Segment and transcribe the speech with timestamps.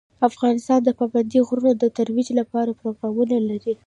[0.29, 3.73] افغانستان د پابندی غرونه د ترویج لپاره پروګرامونه لري.